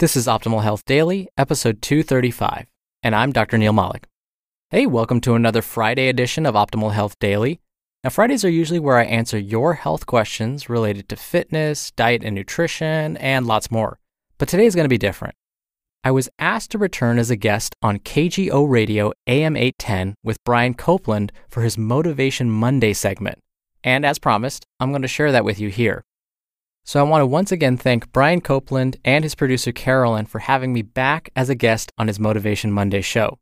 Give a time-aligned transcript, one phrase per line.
[0.00, 2.66] This is Optimal Health Daily, episode 235,
[3.04, 3.56] and I'm Dr.
[3.56, 4.08] Neal Malik.
[4.70, 7.60] Hey, welcome to another Friday edition of Optimal Health Daily.
[8.02, 12.34] Now, Fridays are usually where I answer your health questions related to fitness, diet and
[12.34, 14.00] nutrition, and lots more.
[14.36, 15.36] But today is going to be different.
[16.02, 20.74] I was asked to return as a guest on KGO Radio AM 810 with Brian
[20.74, 23.38] Copeland for his Motivation Monday segment.
[23.84, 26.02] And as promised, I'm going to share that with you here.
[26.86, 30.74] So I want to once again thank Brian Copeland and his producer Carolyn for having
[30.74, 33.38] me back as a guest on his Motivation Monday show.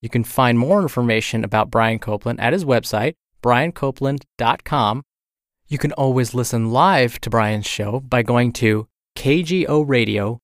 [0.00, 5.02] You can find more information about Brian Copeland at his website, briancopeland.com.
[5.68, 10.40] You can always listen live to Brian's show by going to kgoradio.com.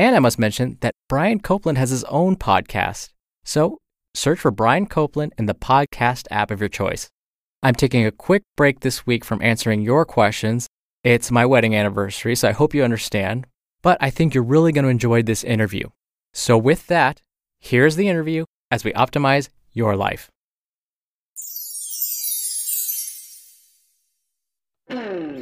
[0.00, 3.10] And I must mention that Brian Copeland has his own podcast.
[3.44, 3.78] So
[4.14, 7.08] search for Brian Copeland in the podcast app of your choice.
[7.62, 10.68] I'm taking a quick break this week from answering your questions.
[11.04, 13.46] It's my wedding anniversary, so I hope you understand.
[13.82, 15.88] But I think you're really going to enjoy this interview.
[16.32, 17.22] So, with that,
[17.60, 20.30] here's the interview as we optimize your life.
[24.90, 25.37] Hmm.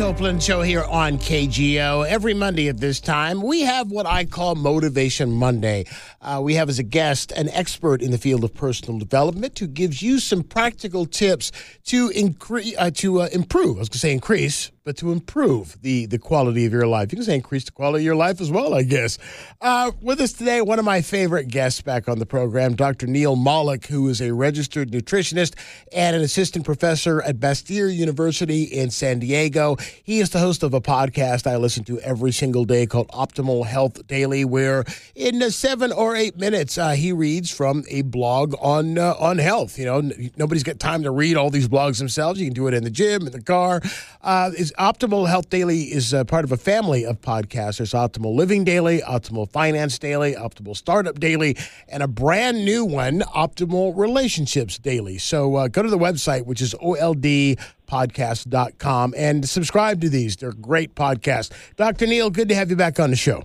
[0.00, 2.08] Copeland Show here on KGO.
[2.08, 5.84] Every Monday at this time, we have what I call Motivation Monday.
[6.22, 9.66] Uh, we have as a guest an expert in the field of personal development who
[9.66, 11.52] gives you some practical tips
[11.84, 13.76] to increase, uh, to uh, improve.
[13.76, 17.12] I was going to say increase, but to improve the the quality of your life.
[17.12, 19.18] You can say increase the quality of your life as well, I guess.
[19.60, 23.06] Uh, with us today, one of my favorite guests back on the program, Dr.
[23.06, 25.54] Neal Malik, who is a registered nutritionist
[25.92, 29.76] and an assistant professor at Bastyr University in San Diego.
[30.02, 33.66] He is the host of a podcast I listen to every single day called Optimal
[33.66, 34.84] Health Daily, where
[35.14, 39.78] in seven or eight minutes uh, he reads from a blog on uh, on health.
[39.78, 42.40] You know, nobody's got time to read all these blogs themselves.
[42.40, 43.82] You can do it in the gym, in the car.
[44.22, 47.78] Uh, is Optimal Health Daily is uh, part of a family of podcasts.
[47.78, 51.56] There's Optimal Living Daily, Optimal Finance Daily, Optimal Startup Daily,
[51.88, 55.18] and a brand new one, Optimal Relationships Daily.
[55.18, 60.36] So uh, go to the website, which is oldpodcast.com, and subscribe to these.
[60.36, 61.50] They're great podcasts.
[61.76, 62.06] Dr.
[62.06, 63.42] Neal, good to have you back on the show.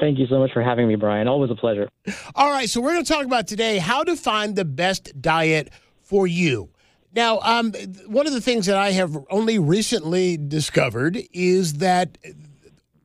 [0.00, 1.28] Thank you so much for having me, Brian.
[1.28, 1.88] Always a pleasure.
[2.34, 5.70] All right, so we're going to talk about today how to find the best diet
[6.00, 6.71] for you.
[7.14, 7.72] Now, um,
[8.06, 12.16] one of the things that I have only recently discovered is that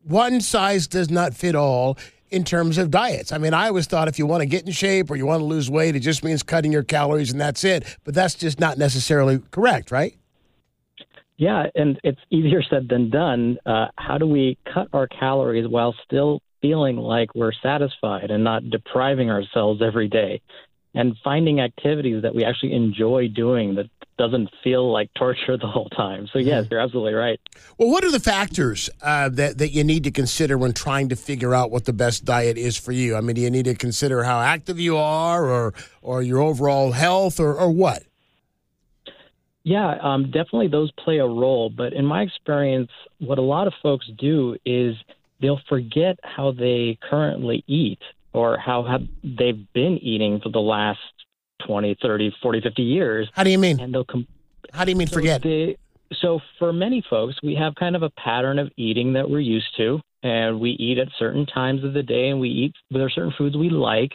[0.03, 1.97] one size does not fit all
[2.29, 3.31] in terms of diets.
[3.31, 5.41] I mean, I always thought if you want to get in shape or you want
[5.41, 7.97] to lose weight, it just means cutting your calories and that's it.
[8.03, 10.17] But that's just not necessarily correct, right?
[11.37, 13.57] Yeah, and it's easier said than done.
[13.65, 18.69] Uh, how do we cut our calories while still feeling like we're satisfied and not
[18.69, 20.41] depriving ourselves every day?
[20.95, 25.89] And finding activities that we actually enjoy doing that doesn't feel like torture the whole
[25.89, 26.27] time.
[26.33, 27.39] So yes, you're absolutely right.
[27.77, 31.15] Well, what are the factors uh, that that you need to consider when trying to
[31.15, 33.15] figure out what the best diet is for you?
[33.15, 36.91] I mean, do you need to consider how active you are, or or your overall
[36.91, 38.03] health, or or what?
[39.63, 41.69] Yeah, um, definitely those play a role.
[41.69, 42.89] But in my experience,
[43.19, 44.95] what a lot of folks do is
[45.41, 47.99] they'll forget how they currently eat
[48.33, 50.99] or how have they've been eating for the last
[51.65, 53.29] 20, 30, 40, 50 years.
[53.33, 53.79] How do you mean?
[53.79, 54.27] And they'll com-
[54.73, 55.41] How do you mean so forget?
[55.41, 55.77] They,
[56.21, 59.75] so for many folks, we have kind of a pattern of eating that we're used
[59.77, 63.09] to, and we eat at certain times of the day, and we eat there are
[63.09, 64.11] certain foods we like,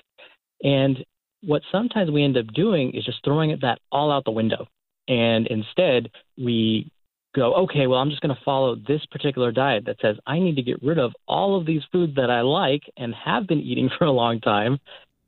[0.63, 1.05] and
[1.43, 4.67] what sometimes we end up doing is just throwing that all out the window,
[5.09, 6.91] and instead we
[7.35, 10.57] go, okay, well, I'm just going to follow this particular diet that says I need
[10.57, 13.91] to get rid of all of these foods that I like and have been eating
[13.99, 14.79] for a long time,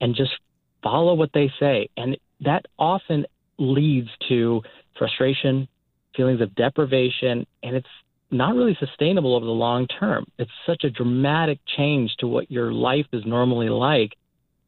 [0.00, 0.32] and just
[0.84, 1.88] follow what they say.
[1.96, 3.26] And that often
[3.58, 4.62] leads to
[4.96, 5.66] frustration,
[6.14, 7.88] feelings of deprivation, and it's
[8.30, 10.26] not really sustainable over the long term.
[10.38, 14.12] It's such a dramatic change to what your life is normally like.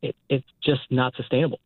[0.02, 1.60] It, it's just not sustainable.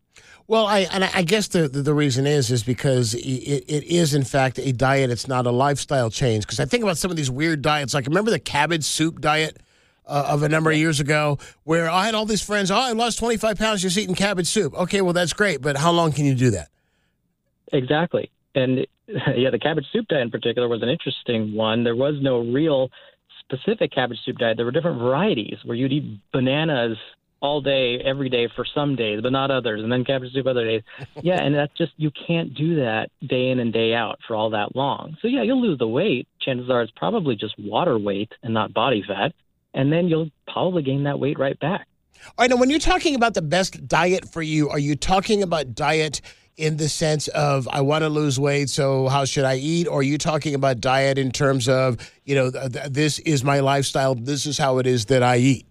[0.47, 4.25] Well, I and I guess the, the, reason is is because it, it is in
[4.25, 5.11] fact a diet.
[5.11, 6.44] It's not a lifestyle change.
[6.44, 7.94] Because I think about some of these weird diets.
[7.94, 9.58] Like remember the cabbage soup diet
[10.11, 12.71] uh, of a number of years ago, where I had all these friends.
[12.71, 14.75] Oh, I lost twenty five pounds just eating cabbage soup.
[14.75, 16.69] Okay, well that's great, but how long can you do that?
[17.73, 21.85] Exactly, and yeah, the cabbage soup diet in particular was an interesting one.
[21.85, 22.91] There was no real
[23.41, 24.57] specific cabbage soup diet.
[24.57, 26.97] There were different varieties where you'd eat bananas
[27.41, 30.65] all day, every day for some days, but not others, and then cabbage soup other
[30.65, 30.83] days.
[31.23, 34.51] Yeah, and that's just you can't do that day in and day out for all
[34.51, 35.17] that long.
[35.21, 38.73] So yeah, you'll lose the weight, chances are it's probably just water weight and not
[38.73, 39.33] body fat.
[39.75, 41.87] And then you'll probably gain that weight right back.
[42.26, 45.43] All right, now when you're talking about the best diet for you, are you talking
[45.43, 46.20] about diet
[46.56, 49.88] in the sense of I want to lose weight, so how should I eat?
[49.88, 53.61] Or are you talking about diet in terms of, you know, th- this is my
[53.61, 55.67] lifestyle, this is how it is that I eat?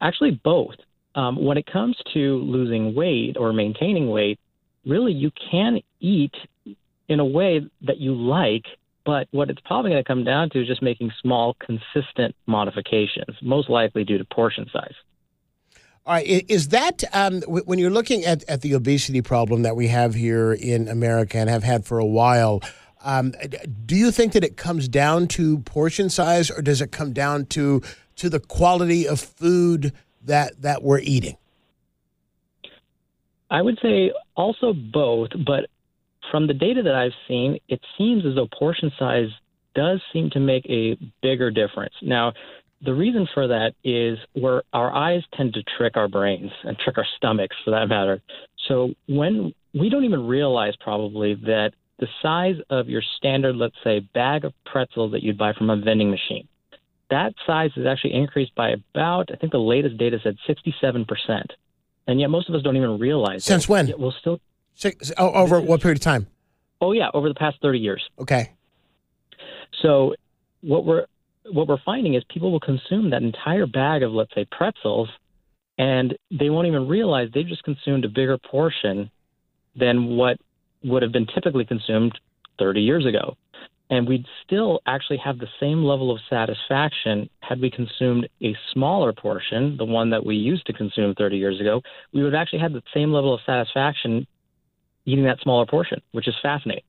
[0.00, 0.76] Actually, both.
[1.14, 4.38] Um, when it comes to losing weight or maintaining weight,
[4.86, 6.34] really you can eat
[7.08, 8.64] in a way that you like,
[9.04, 13.36] but what it's probably going to come down to is just making small, consistent modifications,
[13.42, 14.94] most likely due to portion size.
[16.06, 19.88] All right, is that um, when you're looking at, at the obesity problem that we
[19.88, 22.62] have here in America and have had for a while?
[23.02, 23.32] Um,
[23.86, 27.46] do you think that it comes down to portion size, or does it come down
[27.46, 27.82] to
[28.16, 29.92] to the quality of food
[30.22, 31.36] that that we're eating?
[33.50, 35.68] I would say also both, but
[36.30, 39.28] from the data that I've seen, it seems as though portion size
[39.74, 41.94] does seem to make a bigger difference.
[42.02, 42.32] Now,
[42.84, 46.98] the reason for that is where our eyes tend to trick our brains and trick
[46.98, 48.20] our stomachs for that matter.
[48.68, 54.00] So when we don't even realize probably that the size of your standard, let's say,
[54.00, 56.46] bag of pretzels that you'd buy from a vending machine,
[57.10, 61.06] that size is actually increased by about, I think the latest data said 67%.
[62.06, 63.68] And yet most of us don't even realize Since it.
[63.70, 63.86] when?
[63.86, 64.40] Yet we'll still.
[64.74, 66.26] Six, oh, over what period of time?
[66.80, 68.02] Oh, yeah, over the past 30 years.
[68.18, 68.52] Okay.
[69.82, 70.14] So
[70.60, 71.06] what we're
[71.50, 75.10] what we're finding is people will consume that entire bag of let's say pretzels
[75.76, 79.10] and they won't even realize they've just consumed a bigger portion
[79.76, 80.38] than what
[80.84, 82.18] would have been typically consumed
[82.58, 83.36] 30 years ago.
[83.90, 89.12] And we'd still actually have the same level of satisfaction had we consumed a smaller
[89.12, 91.82] portion, the one that we used to consume 30 years ago.
[92.12, 94.26] We would actually have the same level of satisfaction
[95.06, 96.84] eating that smaller portion, which is fascinating.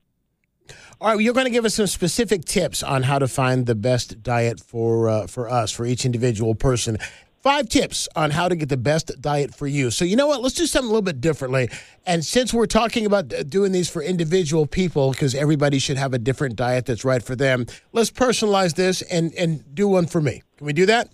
[1.02, 3.66] All right, well, you're going to give us some specific tips on how to find
[3.66, 6.98] the best diet for uh, for us, for each individual person.
[7.44, 9.92] Five tips on how to get the best diet for you.
[9.92, 10.42] So, you know what?
[10.42, 11.70] Let's do something a little bit differently.
[12.08, 16.18] And since we're talking about doing these for individual people, because everybody should have a
[16.18, 20.42] different diet that's right for them, let's personalize this and, and do one for me.
[20.58, 21.10] Can we do that?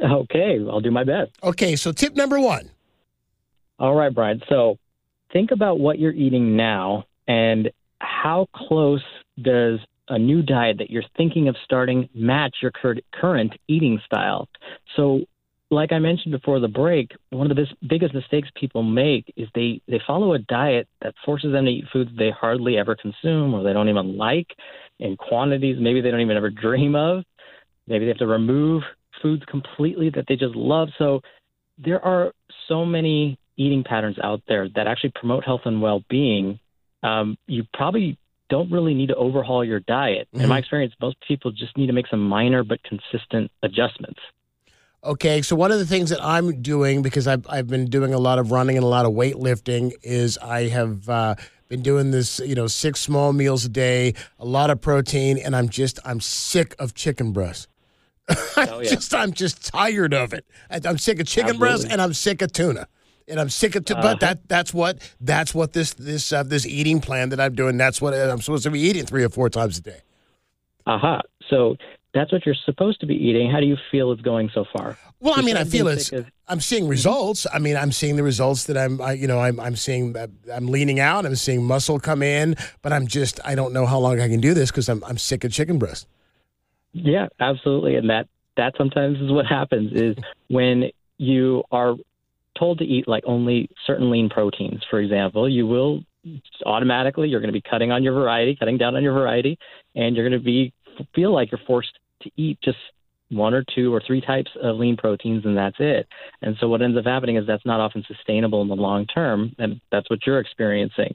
[0.00, 1.32] Okay, I'll do my best.
[1.42, 2.70] Okay, so tip number one.
[3.80, 4.40] All right, Brian.
[4.48, 4.78] So,
[5.32, 9.02] think about what you're eating now and how close
[9.42, 9.78] does
[10.08, 12.72] a new diet that you're thinking of starting match your
[13.12, 14.48] current eating style?
[14.96, 15.20] So,
[15.72, 19.80] like I mentioned before the break, one of the biggest mistakes people make is they,
[19.86, 23.62] they follow a diet that forces them to eat foods they hardly ever consume or
[23.62, 24.48] they don't even like
[24.98, 27.22] in quantities maybe they don't even ever dream of.
[27.86, 28.82] Maybe they have to remove
[29.22, 30.88] foods completely that they just love.
[30.98, 31.20] So
[31.78, 32.32] there are
[32.68, 36.58] so many eating patterns out there that actually promote health and well being
[37.02, 38.18] um, you probably
[38.48, 40.28] don't really need to overhaul your diet.
[40.34, 40.44] Mm-hmm.
[40.44, 44.20] In my experience, most people just need to make some minor but consistent adjustments.
[45.02, 48.18] Okay, so one of the things that I'm doing because I've I've been doing a
[48.18, 51.36] lot of running and a lot of weightlifting is I have uh,
[51.68, 55.56] been doing this, you know, six small meals a day, a lot of protein, and
[55.56, 57.68] I'm just I'm sick of chicken breast.
[58.56, 58.90] Oh, yeah.
[58.90, 60.44] just I'm just tired of it.
[60.70, 61.66] I'm sick of chicken Absolutely.
[61.66, 62.86] breast and I'm sick of tuna
[63.30, 63.84] and I'm sick of.
[63.84, 67.40] T- uh, but that that's what that's what this this uh, this eating plan that
[67.40, 67.76] I'm doing.
[67.76, 70.00] That's what I'm supposed to be eating three or four times a day.
[70.86, 71.16] Aha!
[71.16, 71.22] Uh-huh.
[71.48, 71.76] So
[72.12, 73.50] that's what you're supposed to be eating.
[73.50, 74.98] How do you feel it's going so far?
[75.20, 76.12] Well, I mean, I feel it's.
[76.12, 77.46] Of- I'm seeing results.
[77.52, 79.00] I mean, I'm seeing the results that I'm.
[79.00, 79.60] I, you know, I'm.
[79.60, 80.16] I'm seeing.
[80.16, 81.24] Uh, I'm leaning out.
[81.24, 83.38] I'm seeing muscle come in, but I'm just.
[83.44, 85.04] I don't know how long I can do this because I'm.
[85.04, 86.08] I'm sick of chicken breast.
[86.92, 90.16] Yeah, absolutely, and that that sometimes is what happens is
[90.48, 91.94] when you are
[92.60, 96.02] told to eat like only certain lean proteins, for example, you will
[96.66, 99.58] automatically you're going to be cutting on your variety, cutting down on your variety,
[99.96, 100.72] and you're going to be
[101.14, 102.76] feel like you're forced to eat just
[103.30, 106.06] one or two or three types of lean proteins and that's it.
[106.42, 109.54] And so what ends up happening is that's not often sustainable in the long term
[109.58, 111.14] and that's what you're experiencing.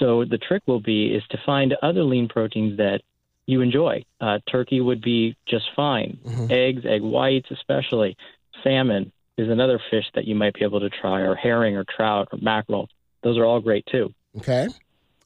[0.00, 3.02] So the trick will be is to find other lean proteins that
[3.46, 4.04] you enjoy.
[4.20, 6.18] Uh, turkey would be just fine.
[6.24, 6.46] Mm-hmm.
[6.50, 8.16] Eggs, egg whites especially,
[8.64, 12.28] salmon, is another fish that you might be able to try, or herring, or trout,
[12.32, 12.88] or mackerel.
[13.22, 14.12] Those are all great too.
[14.38, 14.68] Okay.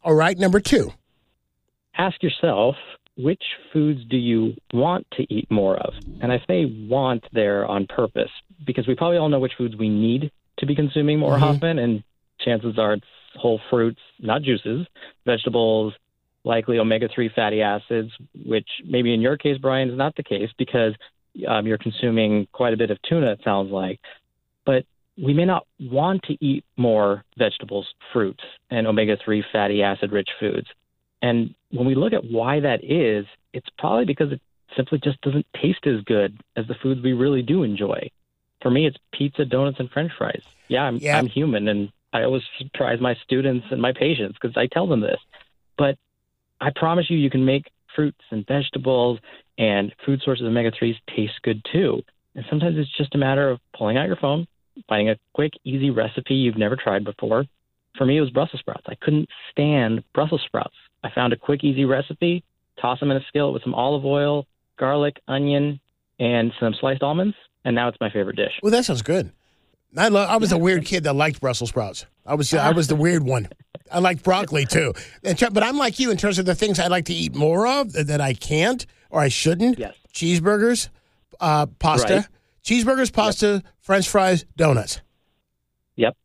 [0.02, 0.38] All right.
[0.38, 0.92] Number two.
[1.96, 2.76] Ask yourself
[3.16, 5.94] which foods do you want to eat more of?
[6.20, 8.30] And I say want there on purpose
[8.66, 11.44] because we probably all know which foods we need to be consuming more mm-hmm.
[11.44, 12.02] often, and
[12.40, 14.86] chances are it's whole fruits, not juices,
[15.24, 15.94] vegetables,
[16.44, 18.10] likely omega 3 fatty acids,
[18.44, 20.94] which maybe in your case, Brian, is not the case because
[21.46, 24.00] um, you're consuming quite a bit of tuna, it sounds like.
[24.64, 24.84] But
[25.22, 30.28] we may not want to eat more vegetables, fruits, and omega 3 fatty acid rich
[30.38, 30.66] foods.
[31.22, 34.40] And when we look at why that is, it's probably because it
[34.76, 38.10] simply just doesn't taste as good as the foods we really do enjoy.
[38.60, 40.42] For me, it's pizza, donuts, and French fries.
[40.68, 41.16] Yeah, I'm Yeah.
[41.16, 45.00] I'm human, and I always surprise my students and my patients because I tell them
[45.00, 45.20] this.
[45.78, 45.96] But
[46.60, 49.18] I promise you, you can make fruits and vegetables
[49.58, 52.02] and food sources omega threes taste good too.
[52.36, 54.46] And sometimes it's just a matter of pulling out your phone,
[54.88, 57.46] finding a quick, easy recipe you've never tried before.
[57.96, 58.84] For me, it was Brussels sprouts.
[58.86, 60.74] I couldn't stand Brussels sprouts.
[61.02, 62.44] I found a quick, easy recipe,
[62.80, 64.46] toss them in a skillet with some olive oil,
[64.78, 65.80] garlic, onion,
[66.20, 67.34] and some sliced almonds,
[67.64, 68.52] and now it's my favorite dish.
[68.62, 69.32] Well, that sounds good.
[69.96, 70.06] I.
[70.08, 72.06] I was a weird kid that liked Brussels sprouts.
[72.24, 72.52] I was.
[72.54, 73.48] I was the weird one.
[73.92, 74.92] I liked broccoli too.
[75.22, 77.92] But I'm like you in terms of the things I like to eat more of
[77.92, 79.78] that I can't or I shouldn't.
[79.78, 79.94] Yes.
[80.12, 80.88] Cheeseburgers,
[81.40, 82.26] uh, pasta, Right.
[82.64, 85.00] cheeseburgers, pasta, French fries, donuts.
[85.96, 86.16] Yep,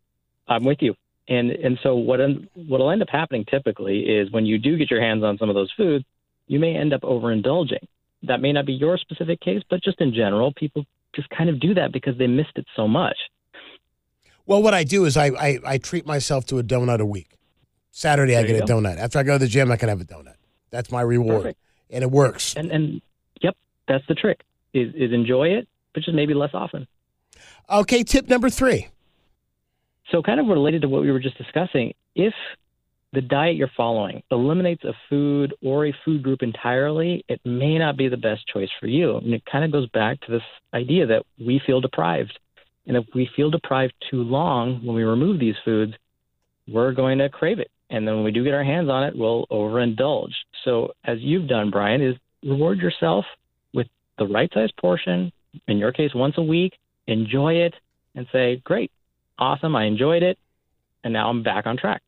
[0.47, 0.95] I'm with you.
[1.27, 4.89] And and so what en- what'll end up happening typically is when you do get
[4.89, 6.03] your hands on some of those foods,
[6.47, 7.83] you may end up overindulging.
[8.23, 10.85] That may not be your specific case, but just in general, people
[11.15, 13.17] just kind of do that because they missed it so much.
[14.45, 17.37] Well, what I do is I, I, I treat myself to a donut a week.
[17.91, 18.97] Saturday, I There you get a donut.
[18.97, 20.35] After I go to the gym, I can have a donut.
[20.69, 21.59] That's my reward, Perfect.
[21.89, 22.55] and it works.
[22.55, 23.01] And and
[23.41, 23.57] yep,
[23.87, 24.41] that's the trick.
[24.73, 26.87] Is is enjoy it, but just maybe less often.
[27.69, 28.87] Okay, tip number three.
[30.09, 32.33] So, kind of related to what we were just discussing, if
[33.13, 37.97] the diet you're following eliminates a food or a food group entirely, it may not
[37.97, 39.17] be the best choice for you.
[39.17, 40.43] And it kind of goes back to this
[40.73, 42.37] idea that we feel deprived.
[42.87, 45.93] And if we feel deprived too long when we remove these foods,
[46.67, 47.71] we're going to crave it.
[47.89, 50.31] And then when we do get our hands on it, we'll overindulge.
[50.63, 53.25] So, as you've done, Brian, is reward yourself
[53.73, 55.31] with the right size portion,
[55.67, 56.73] in your case, once a week,
[57.07, 57.73] enjoy it,
[58.15, 58.91] and say, Great,
[59.37, 60.37] awesome, I enjoyed it,
[61.03, 62.01] and now I'm back on track.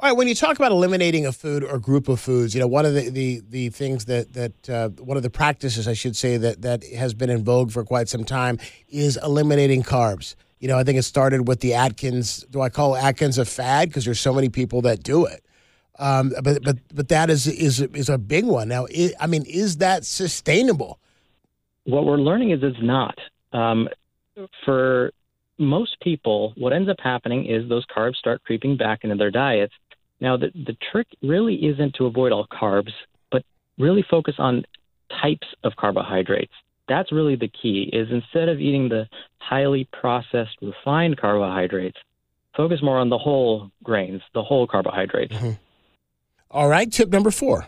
[0.00, 2.66] All right, when you talk about eliminating a food or group of foods, you know
[2.66, 6.16] one of the the, the things that that uh, one of the practices I should
[6.16, 8.58] say that that has been in vogue for quite some time
[8.88, 10.34] is eliminating carbs.
[10.58, 12.44] You know, I think it started with the Atkins.
[12.50, 15.44] Do I call Atkins a fad because there's so many people that do it?
[15.98, 18.68] Um, but but but that is is is a big one.
[18.68, 20.98] Now, i I mean, is that sustainable?
[21.84, 23.16] What we're learning is it's not.
[23.52, 23.88] Um,
[24.64, 25.12] for
[25.58, 29.74] most people, what ends up happening is those carbs start creeping back into their diets.
[30.20, 32.92] Now, the, the trick really isn't to avoid all carbs,
[33.30, 33.44] but
[33.78, 34.64] really focus on
[35.22, 36.52] types of carbohydrates.
[36.88, 41.96] That's really the key is instead of eating the highly processed refined carbohydrates,
[42.56, 45.34] focus more on the whole grains, the whole carbohydrates.
[46.50, 47.66] All right, tip number four.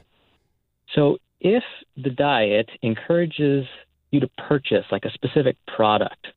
[0.94, 1.64] So if
[1.96, 3.66] the diet encourages
[4.10, 6.28] you to purchase like a specific product,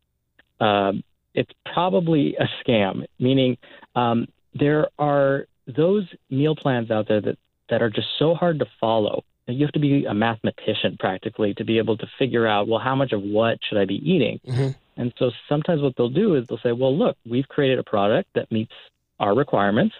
[0.59, 3.05] um, it's probably a scam.
[3.19, 3.57] Meaning,
[3.95, 5.45] um, there are
[5.75, 7.37] those meal plans out there that
[7.69, 9.23] that are just so hard to follow.
[9.47, 12.95] You have to be a mathematician practically to be able to figure out, well, how
[12.95, 14.39] much of what should I be eating?
[14.45, 14.75] Mhm.
[14.97, 18.29] And so sometimes what they'll do is they'll say, well, look, we've created a product
[18.33, 18.73] that meets
[19.19, 19.95] our requirements,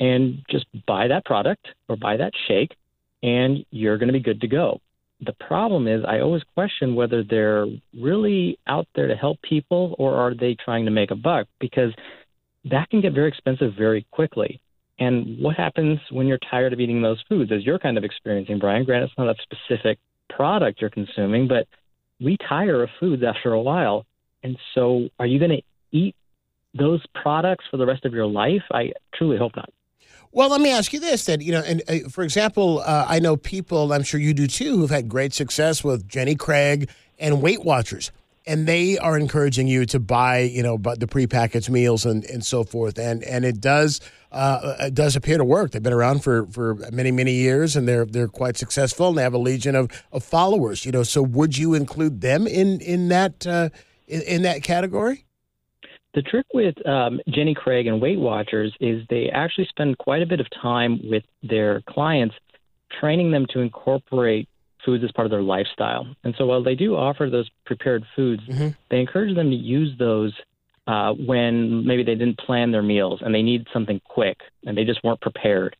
[0.00, 2.74] and just buy that product or buy that shake,
[3.22, 4.80] and you're going to be good to go.
[5.20, 10.14] The problem is, I always question whether they're really out there to help people or
[10.16, 11.92] are they trying to make a buck because
[12.64, 14.60] that can get very expensive very quickly.
[15.02, 18.60] And what happens when you're tired of eating those foods, as you're kind of experiencing,
[18.60, 18.84] Brian?
[18.84, 19.98] Granted, it's not a specific
[20.30, 21.66] product you're consuming, but
[22.20, 24.06] we tire of foods after a while.
[24.44, 26.14] And so, are you going to eat
[26.72, 28.62] those products for the rest of your life?
[28.72, 29.70] I truly hope not.
[30.30, 31.40] Well, let me ask you this then.
[31.40, 34.76] You know, and uh, for example, uh, I know people, I'm sure you do too,
[34.76, 38.12] who've had great success with Jenny Craig and Weight Watchers.
[38.44, 42.64] And they are encouraging you to buy, you know, the prepackaged meals and, and so
[42.64, 42.98] forth.
[42.98, 44.00] And and it does
[44.32, 45.70] uh, it does appear to work.
[45.70, 49.10] They've been around for, for many many years, and they're they're quite successful.
[49.10, 50.84] And they have a legion of, of followers.
[50.84, 53.68] You know, so would you include them in in that uh,
[54.08, 55.24] in, in that category?
[56.14, 60.26] The trick with um, Jenny Craig and Weight Watchers is they actually spend quite a
[60.26, 62.34] bit of time with their clients,
[63.00, 64.48] training them to incorporate
[64.84, 66.06] foods as part of their lifestyle.
[66.24, 68.76] And so while they do offer those prepared foods, Mhm.
[68.90, 70.32] they encourage them to use those
[70.88, 74.84] uh, when maybe they didn't plan their meals and they need something quick and they
[74.84, 75.76] just weren't prepared.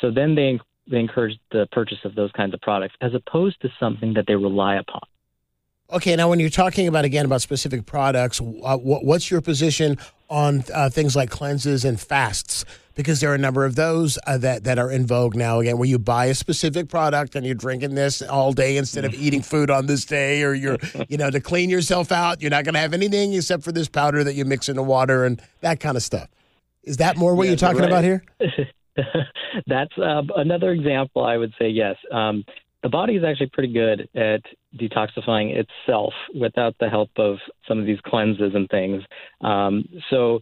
[0.00, 0.58] So then they
[0.88, 4.36] they encourage the purchase of those kinds of products as opposed to something that they
[4.36, 5.00] rely upon.
[5.92, 9.98] Okay, now when you're talking about again about specific products, uh, what, what's your position
[10.30, 12.64] on uh, things like cleanses and fasts?
[12.96, 15.60] Because there are a number of those uh, that that are in vogue now.
[15.60, 19.14] Again, where you buy a specific product and you're drinking this all day instead of
[19.14, 22.64] eating food on this day, or you're you know to clean yourself out, you're not
[22.64, 25.40] going to have anything except for this powder that you mix in the water and
[25.60, 26.28] that kind of stuff.
[26.84, 27.90] Is that more what Yeah, you're talking right.
[27.90, 28.24] about here?
[29.66, 31.24] That's uh, another example.
[31.24, 31.96] I would say yes.
[32.10, 32.44] Um,
[32.82, 34.42] the body is actually pretty good at
[34.78, 39.02] detoxifying itself without the help of some of these cleanses and things.
[39.40, 40.40] Um, so,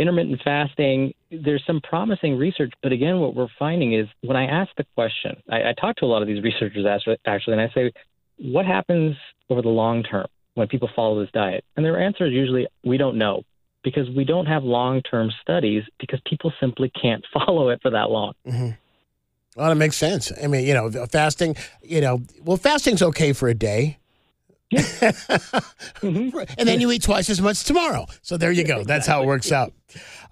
[0.00, 4.70] intermittent fasting, there's some promising research, but again, what we're finding is when I ask
[4.76, 7.92] the question, I, I talk to a lot of these researchers actually, and I say,
[8.38, 9.16] what happens
[9.50, 11.64] over the long term when people follow this diet?
[11.76, 13.42] And their answer is usually, we don't know
[13.84, 18.10] because we don't have long term studies because people simply can't follow it for that
[18.10, 18.32] long.
[18.46, 18.70] Mm-hmm.
[19.56, 20.32] Well, that makes sense.
[20.42, 23.98] I mean, you know, fasting, you know, well, fasting's okay for a day.
[24.70, 24.80] Yeah.
[26.00, 26.38] mm-hmm.
[26.58, 28.06] And then you eat twice as much tomorrow.
[28.22, 28.84] So there you go.
[28.90, 29.72] That's how it works out.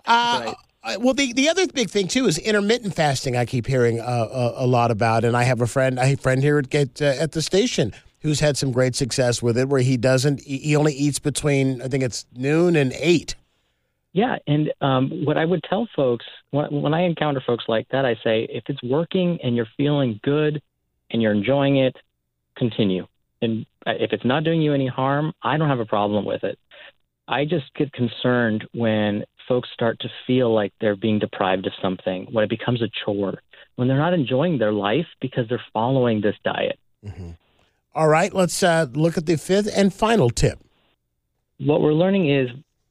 [0.06, 0.54] Uh,
[0.84, 1.00] right.
[1.00, 3.36] Well, the, the other big thing too is intermittent fasting.
[3.36, 6.42] I keep hearing uh, a, a, lot about, and I have a friend, a friend
[6.42, 9.96] here at uh, at the station who's had some great success with it, where he
[9.96, 13.34] doesn't, he only eats between I think it's noon and eight.
[14.12, 18.04] Yeah, and um, what I would tell folks when, when I encounter folks like that,
[18.04, 20.62] I say if it's working and you're feeling good
[21.10, 21.94] and you're enjoying it,
[22.56, 23.06] continue.
[23.40, 26.58] And if it's not doing you any harm, I don't have a problem with it.
[27.28, 32.26] I just get concerned when folks start to feel like they're being deprived of something,
[32.32, 33.38] when it becomes a chore,
[33.76, 36.78] when they're not enjoying their life because they're following this diet.
[37.04, 37.30] Mm-hmm.
[37.94, 40.58] All right, let's uh, look at the fifth and final tip.
[41.58, 42.48] What we're learning is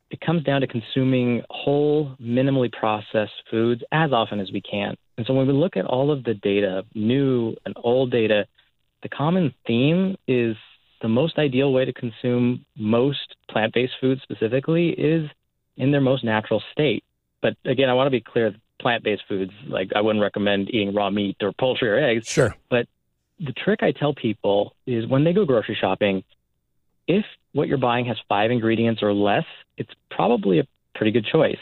[0.09, 4.95] it comes down to consuming whole, minimally processed foods as often as we can.
[5.17, 8.45] And so when we look at all of the data, new and old data,
[9.03, 10.55] the common theme is
[11.01, 15.29] the most ideal way to consume most plant based foods specifically is
[15.75, 17.03] in their most natural state.
[17.41, 20.93] But again, I want to be clear plant based foods, like I wouldn't recommend eating
[20.93, 22.27] raw meat or poultry or eggs.
[22.27, 22.55] Sure.
[22.69, 22.87] But
[23.39, 26.23] the trick I tell people is when they go grocery shopping,
[27.07, 29.45] if what you're buying has five ingredients or less,
[29.77, 31.59] it's probably a pretty good choice.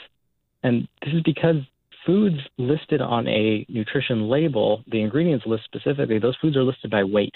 [0.63, 1.58] And this is because
[2.05, 7.03] foods listed on a nutrition label, the ingredients list specifically, those foods are listed by
[7.03, 7.33] weight.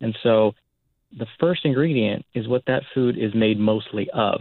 [0.00, 0.52] And so
[1.16, 4.40] the first ingredient is what that food is made mostly of.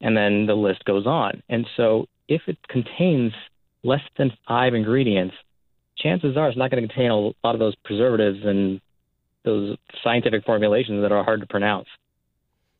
[0.00, 1.42] And then the list goes on.
[1.48, 3.32] And so if it contains
[3.82, 5.34] less than five ingredients,
[5.96, 8.80] chances are it's not going to contain a lot of those preservatives and
[9.44, 11.86] those scientific formulations that are hard to pronounce.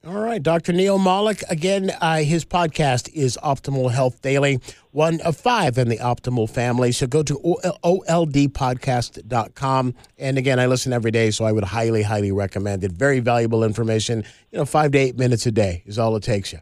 [0.05, 0.73] All right, Dr.
[0.73, 1.43] Neal Malik.
[1.49, 4.61] Again, uh, his podcast is Optimal Health Daily,
[4.93, 6.93] one of five in the Optimal family.
[6.93, 7.35] So go to
[7.83, 9.95] oldpodcast.com.
[10.19, 12.93] And again, I listen every day, so I would highly, highly recommend it.
[12.93, 14.23] Very valuable information.
[14.53, 16.61] You know, five to eight minutes a day is all it takes you.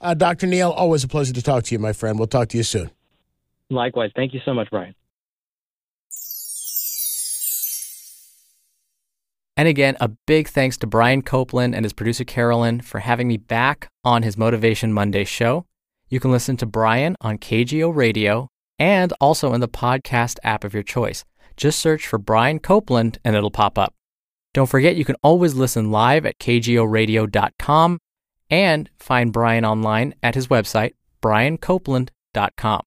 [0.00, 0.46] Uh, Dr.
[0.46, 2.18] Neal, always a pleasure to talk to you, my friend.
[2.18, 2.90] We'll talk to you soon.
[3.68, 4.12] Likewise.
[4.16, 4.94] Thank you so much, Brian.
[9.58, 13.38] And again, a big thanks to Brian Copeland and his producer Carolyn for having me
[13.38, 15.66] back on his Motivation Monday show.
[16.08, 18.46] You can listen to Brian on KGO Radio
[18.78, 21.24] and also in the podcast app of your choice.
[21.56, 23.94] Just search for Brian Copeland and it'll pop up.
[24.54, 27.98] Don't forget, you can always listen live at kgoradio.com
[28.48, 32.82] and find Brian online at his website, briancopeland.com.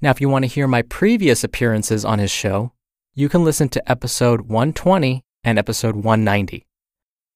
[0.00, 2.72] Now, if you want to hear my previous appearances on his show,
[3.14, 6.66] you can listen to episode 120 and episode 190.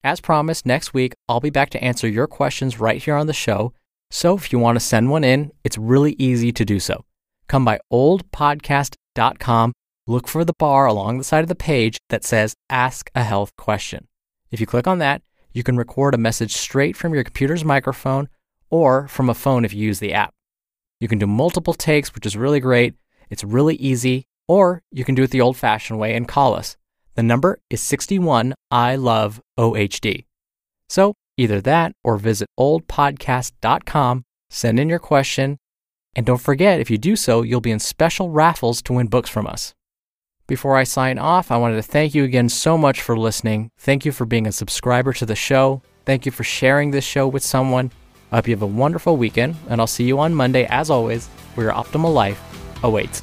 [0.02, 3.32] As promised, next week I'll be back to answer your questions right here on the
[3.32, 3.72] show.
[4.10, 7.04] So if you want to send one in, it's really easy to do so.
[7.48, 9.72] Come by oldpodcast.com,
[10.06, 13.56] look for the bar along the side of the page that says Ask a Health
[13.56, 14.08] Question.
[14.50, 18.28] If you click on that, you can record a message straight from your computer's microphone
[18.70, 20.34] or from a phone if you use the app.
[21.00, 22.94] You can do multiple takes, which is really great.
[23.30, 26.76] It's really easy, or you can do it the old fashioned way and call us.
[27.14, 30.24] The number is 61 I love OHD.
[30.88, 35.58] So either that or visit oldpodcast.com, send in your question,
[36.16, 39.30] and don't forget if you do so, you'll be in special raffles to win books
[39.30, 39.74] from us.
[40.46, 43.70] Before I sign off, I wanted to thank you again so much for listening.
[43.78, 45.82] Thank you for being a subscriber to the show.
[46.04, 47.90] Thank you for sharing this show with someone.
[48.30, 51.28] I hope you have a wonderful weekend, and I'll see you on Monday, as always,
[51.54, 52.40] where your optimal life
[52.82, 53.22] awaits.